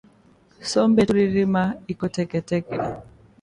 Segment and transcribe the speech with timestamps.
[0.69, 2.75] Sombe ile turi rima iko teke teke